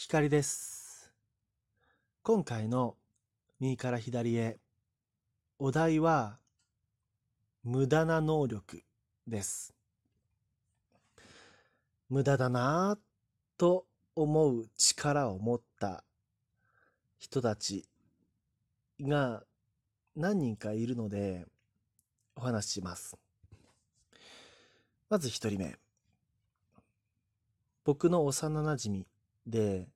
[0.00, 1.12] 光です。
[2.22, 2.94] 今回の
[3.58, 4.60] 右から左へ、
[5.58, 6.38] お題は、
[7.64, 8.84] 無駄な能力
[9.26, 9.74] です。
[12.08, 16.04] 無駄だなぁと思う力を持った
[17.18, 17.84] 人たち
[19.00, 19.42] が
[20.14, 21.44] 何人かいるので、
[22.36, 23.18] お話しします。
[25.10, 25.76] まず一人目。
[27.82, 29.04] 僕の幼馴染
[29.48, 29.88] で、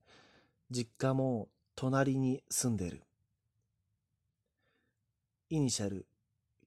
[0.70, 3.02] 実家も隣に住んでる。
[5.50, 6.06] イニシャル、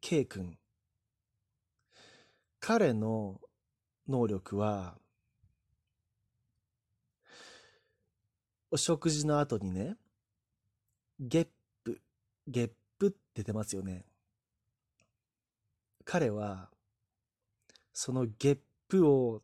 [0.02, 0.60] K 君。
[2.60, 3.42] 彼の
[4.08, 5.00] 能力は、
[8.70, 9.98] お食事の後にね、
[11.20, 11.48] ゲッ
[11.84, 12.00] プ、
[12.48, 14.06] ゲップって出ますよね。
[16.04, 16.70] 彼は、
[17.94, 19.42] そのゲップを、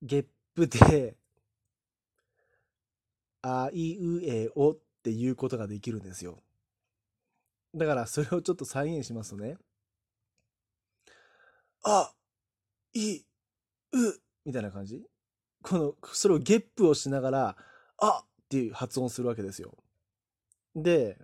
[0.00, 1.16] ゲッププで、
[3.42, 6.38] あいうえおっていうことができるんですよ。
[7.74, 9.56] だからそれをちょっと再現しますとね。
[11.84, 12.12] あ、
[12.92, 13.24] い、う、
[14.44, 15.00] みたいな感じ
[15.62, 17.56] この、それをゲップをしながら、
[17.98, 19.76] あっていう発音するわけですよ。
[20.74, 21.18] で、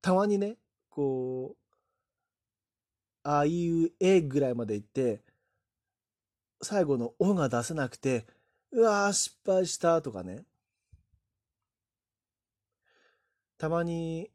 [0.00, 0.56] たまにね、
[0.88, 1.62] こう、
[3.24, 5.22] あいうえぐらいまで行って、
[6.62, 8.26] 最後のおが出せなくて、
[8.70, 10.44] うわー失敗したとかね。
[13.58, 14.30] たまに、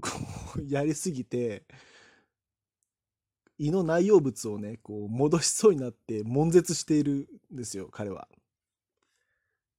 [0.00, 0.10] こ
[0.56, 1.64] う、やりすぎて、
[3.58, 8.28] 胃の内容物をね、こう、戻しそうになって、悶絶しているんですよ、彼は。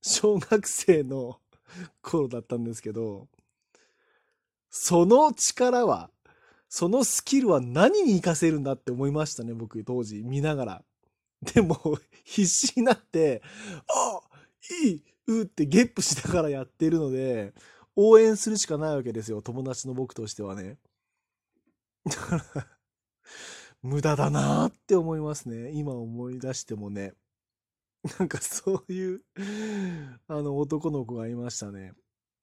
[0.02, 1.40] 小学生の
[2.02, 3.28] 頃だったんですけど、
[4.70, 6.12] その力は、
[6.76, 10.86] そのスキルは何に活かせるんだって思いましたね、僕、当時、見ながら。
[11.54, 11.80] でも、
[12.26, 13.42] 必死になって、
[13.88, 14.20] あ
[14.84, 17.54] いいうってゲップしながらやってるので、
[17.96, 20.78] 応援するしかないわけですよ、友達の僕としてはね。
[22.04, 22.68] だから、
[23.82, 25.72] 無駄だなって思いますね。
[25.72, 27.14] 今思い出してもね。
[28.20, 29.22] なんかそういう、
[30.28, 31.94] あの男の子がいましたね。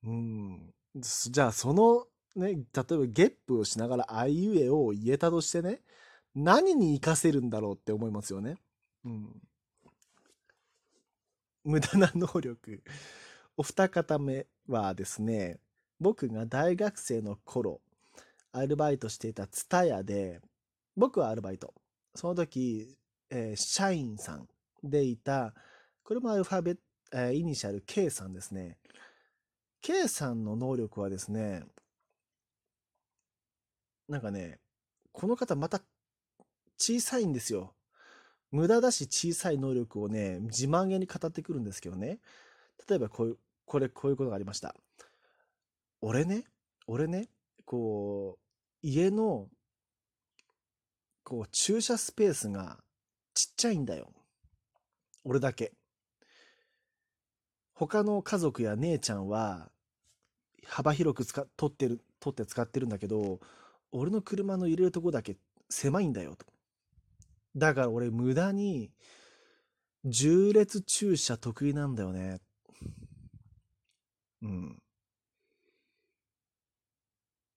[0.05, 0.73] うん。
[0.95, 2.07] じゃあその
[2.37, 5.81] ね、例えばゲップをしながらあいうえを言えたとしてね、
[6.35, 8.57] 何に活かせるんだろうって思いますよね。
[9.05, 9.43] うん。
[11.65, 12.83] 無駄な能力。
[13.57, 15.59] お二方目はですね、
[16.01, 17.81] 僕が大学生の頃、
[18.53, 20.41] アルバイトしていたツタヤで、
[20.97, 21.75] 僕はアルバイト。
[22.15, 22.97] その時、
[23.31, 24.49] えー社員さん
[24.83, 25.55] でいた、
[26.03, 26.81] これもアルファベット、
[27.13, 28.79] えーイニシャル K さんですね。
[29.81, 31.65] K さんの能力はですね、
[34.13, 34.59] なんかね、
[35.13, 35.81] この方また
[36.77, 37.75] 小さいんですよ。
[38.51, 42.19] 無駄だし小さい能力をね、自慢げに語ってくるんですけどね。
[42.87, 44.77] 例えばこういう、これ、こういうことがありました。
[46.03, 46.45] 俺ね、
[46.87, 47.31] 俺ね、
[47.65, 49.49] こう、家の、
[51.25, 52.79] こう、駐車スペースが
[53.33, 54.13] ちっちゃいんだよ。
[55.25, 55.73] 俺だけ。
[57.73, 59.71] 他の家族や姉ちゃんは、
[60.67, 63.41] 幅広く使、取ってる、取って使ってるんだけど、
[63.93, 65.37] 俺の車の入れるとこだけ
[65.71, 66.47] 狭いんだよと。
[67.57, 68.91] だから俺無駄に
[70.05, 72.41] 重列駐車得意なんだよね。
[74.43, 74.83] うん。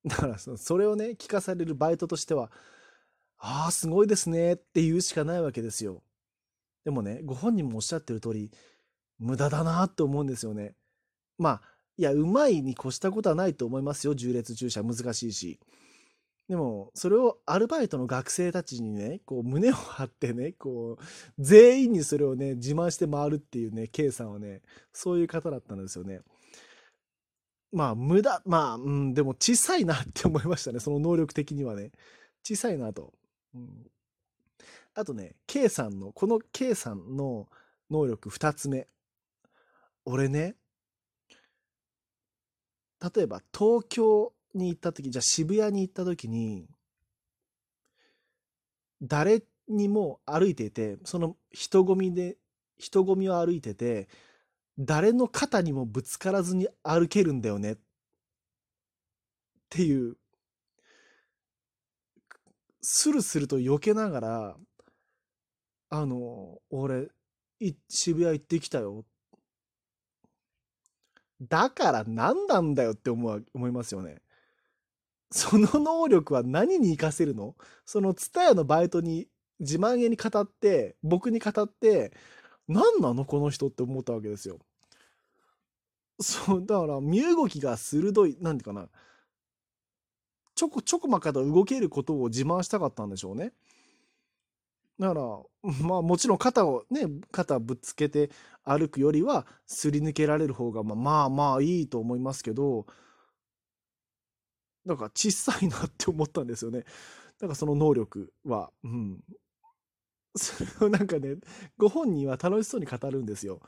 [0.06, 2.52] だからそそれをね、聞かされるバイトとしては、
[3.38, 6.03] ああ、すごいですねって言うしかないわけですよ。
[6.84, 8.52] でもね、ご本人もおっしゃってる通り、
[9.17, 10.75] 無駄だなって思うんですよね。
[11.38, 11.62] まあ、
[11.97, 14.13] いや、うまいに越したことはないと思いますよ。
[14.13, 15.59] 重列駐車難しいし。
[16.47, 21.03] でも、それをアルバイトの学生たちにね、こう胸を張ってね、こう、
[21.39, 24.61] 全員にそれをね、自慢して回るっていうね、K さんはね、
[24.94, 26.22] そういう方だったんですよね。
[27.72, 30.79] まあ、無駄、まあ、うん、でも小さいなって思いましたね。
[30.79, 31.91] その能力的にはね。
[32.44, 33.11] 小さいなと。
[33.55, 33.87] うん、
[34.93, 37.47] あとね、K さんの、この K さんの
[37.90, 38.87] 能力二つ目。
[40.05, 40.55] 俺ね、
[43.02, 46.67] 例えば東京に行った時、じゃあ渋谷に行った時に、
[49.02, 52.37] 誰にも歩いていて、その人混みで、
[52.78, 54.07] 人混みを歩いてて、
[54.78, 57.73] 誰の肩にもぶつからずに歩けるんだよね。
[57.73, 57.78] っ
[59.69, 60.17] ていう、
[62.81, 64.57] スルスルと避けながら、
[65.90, 67.09] あの、俺、
[67.59, 69.05] い渋谷行ってきたよ。
[71.41, 74.22] だから何なんだよって思う思いますよね。
[75.31, 77.55] その能力は何に活かせるの？
[77.85, 79.27] そのツタヤのバイトに
[79.59, 82.13] 自慢げに語って僕に語って
[82.67, 83.25] 何なの？
[83.25, 84.59] この人って思ったわけですよ。
[86.22, 88.87] そうだから身動きが鋭いなんていうかな
[90.55, 93.51] ちょこちょこまかと動けることを自慢したかったんでしょうね。
[94.97, 95.21] だから
[95.81, 98.29] まあもちろん肩をね肩ぶつけて
[98.63, 102.85] 歩くよりはすり抜けられる方がままあまあいいと思いますけど
[104.85, 106.84] だか小さいなって思ったんですよね。
[107.40, 108.72] だかその能力は。
[108.84, 109.23] うん。
[110.37, 111.37] それをなんかね
[111.78, 113.61] ご本人は楽しそうに語るんですよ。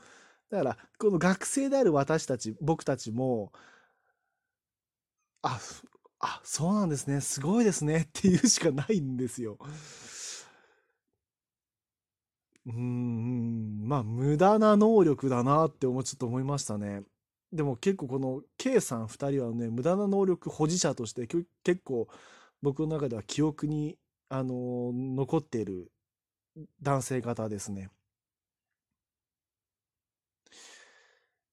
[0.50, 3.52] だからこの学生である私たち僕たちも
[5.42, 5.58] あ
[6.20, 9.58] あそうなんですねすごいですねっていうしかないんですよ。
[12.66, 17.02] うん、まあ、無駄な能力だなって思ちょっと思いましたね。
[17.52, 21.48] でも結構この K さん2人はね、無駄な能力保持者として結
[21.84, 22.08] 構
[22.62, 23.96] 僕の中では記憶に、
[24.30, 25.90] あの残っている
[26.82, 27.90] 男性方ですね。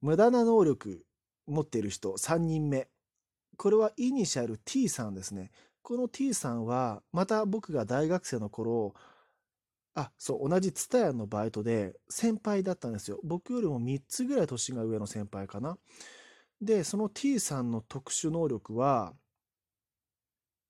[0.01, 1.05] 無駄な能力
[1.47, 2.89] 持っている人3人目。
[3.57, 5.51] これはイニシャル T さんですね。
[5.81, 8.93] この T さんはまた僕が大学生の頃
[9.95, 13.19] あ、そう、同じ TSUTAYA のバイトで先輩だったんですよ。
[13.23, 15.77] 僕よりも3つぐらい年が上の先輩かな。
[16.61, 19.13] で、その T さんの特殊能力は、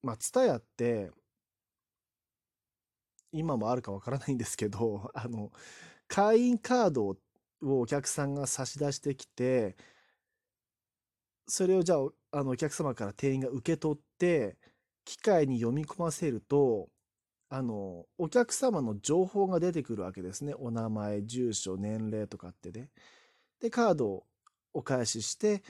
[0.04, 1.12] まあ、TSUTAYA って、
[3.32, 5.52] 今もあるかわからないんですけど、 あの、
[6.08, 7.18] 会員カードを
[7.62, 9.76] お客さんが差し出してきて、
[11.48, 12.00] それをじゃあ、
[12.40, 14.58] あのお客様から店員が受け取って、
[15.06, 16.90] 機械に読み込ませると、
[17.50, 20.54] あの、お客様の情報が出てくるわけですね。
[20.56, 22.90] お名前、住所、年齢とかってね。
[23.60, 24.26] で、カードを
[24.74, 25.64] お返しして、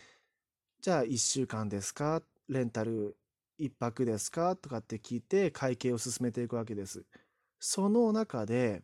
[0.82, 2.22] じゃあ1週間ですか？
[2.48, 3.18] レンタル
[3.60, 4.56] 1泊ですか？
[4.56, 7.06] とかって聞いて会計を進めていくわけです。
[7.60, 8.84] その中で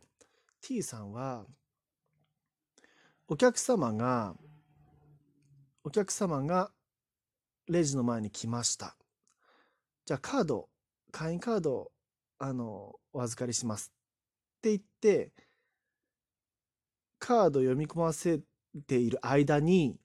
[0.60, 1.44] T さんは
[3.28, 4.34] お客様が
[5.84, 6.70] お客様が
[7.68, 8.96] レジの前に来ました。
[10.04, 10.68] じゃあカード
[11.12, 11.92] 会員カード
[12.44, 13.92] あの、お預かりします
[14.58, 15.30] って言って、
[17.20, 18.40] カード読み込ませ
[18.88, 19.96] ている間に、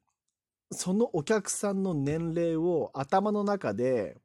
[0.71, 4.17] そのお客さんの年齢を頭の中で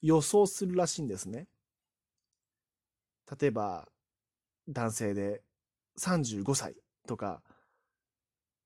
[0.00, 1.48] 予想するらしいんですね。
[3.38, 3.86] 例えば、
[4.66, 5.42] 男性で
[5.98, 7.42] 35歳とか、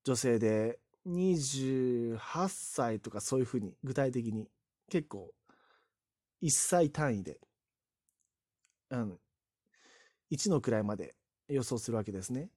[0.05, 2.17] 女性で28
[2.49, 4.47] 歳とかそういうふうに具体的に
[4.89, 5.33] 結構
[6.45, 7.41] 1歳単位で
[8.95, 9.19] うん、
[10.31, 11.15] 1の位まで
[11.49, 12.51] 予想するわけですね。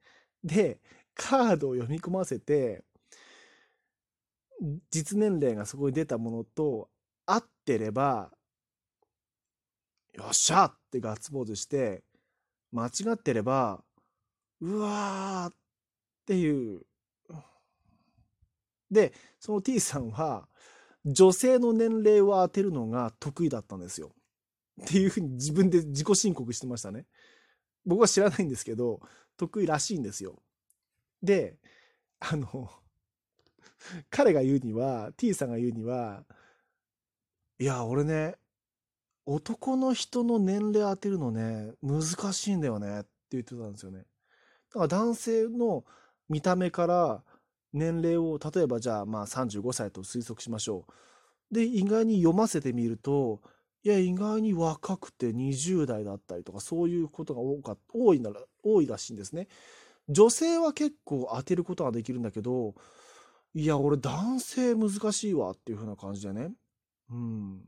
[0.43, 0.79] で、
[1.15, 2.83] カードを読み込ませて、
[4.89, 6.89] 実年齢がそこに出たものと
[7.25, 8.31] 合ってれば、
[10.13, 12.03] よっしゃってガッツポーズして、
[12.71, 13.83] 間違ってれば、
[14.61, 15.55] うわーっ
[16.25, 16.85] ていう。
[18.89, 20.47] で、その T さんは、
[21.05, 24.11] 女性の年齢を当てるのが得意だったんですよ。
[24.81, 27.05] っていうふうに 自分で自己申告してましたね。
[27.85, 29.01] 僕は知らないんですけど、
[29.37, 30.41] 得意らしいんですよ。
[31.21, 31.57] で、
[32.19, 32.69] あの、
[34.09, 36.25] 彼が言うには、T さんが言うには、
[37.59, 38.35] いや、俺ね、
[39.25, 42.01] 男の人の年齢当てるのね、難
[42.33, 43.99] しいんだよねって言ってたんですよね。
[43.99, 45.85] だから男性の
[46.29, 47.23] 見た目から
[47.73, 50.85] 年齢を、例えばじゃあまあ35歳と推測しましょ
[51.51, 51.53] う。
[51.53, 53.41] で、意外に読ませてみると、
[53.87, 59.47] いや、意外に若くて20代だったりとか、そういうことが多か多いなら、多いらしいんですね。
[60.09, 62.75] 女性は結構当てることができるんだけど、
[63.53, 66.51] いや、俺男性難しいわっていう風な感じでね。
[67.09, 67.61] うん。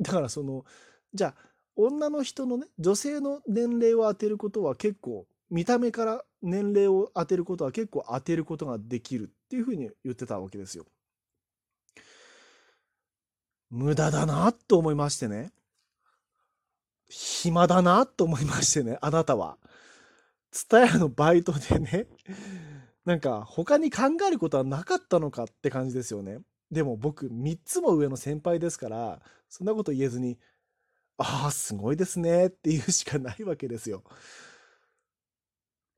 [0.00, 0.64] だからその、
[1.12, 10.86] じゃあ、女の人のね、女性の年齢を当てることは結構、見た目から年齢を当てることは結構当てることができるっていうふうに言ってたわけですよ。
[13.72, 15.50] 無駄だなと思いましてね。
[17.08, 19.56] 暇だなと思いましてね、あなたは。
[20.50, 22.06] ツタヤのバイトでね、
[23.06, 26.40] なんか他に考えることはなかったのかって感じですよね。
[26.70, 30.38] でも僕3つも上の先輩ですから、そんなこと言えずに、
[31.16, 34.04] ああ、すごいですねっていうしかないわけですよ。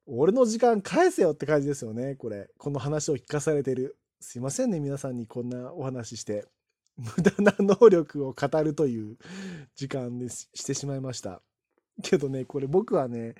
[0.06, 2.50] 俺の時間返せよって感じですよね、これ。
[2.56, 3.96] この話を聞かされてる。
[4.20, 6.46] すいませんね、皆さんにこんなお話しして。
[6.96, 9.16] 無駄な能力を語るという
[9.74, 11.42] 時間にしてしまいました。
[12.02, 13.34] けどね、これ僕はね、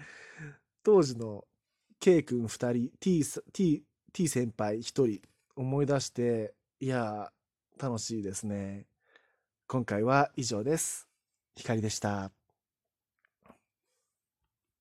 [0.83, 1.45] 当時の
[2.01, 5.21] K 君2人、T, T, T 先輩1人
[5.57, 7.33] 思い出して、いや、
[7.79, 8.87] 楽しいですね。
[9.67, 11.09] 今回は以上です。
[11.57, 12.44] 光でした。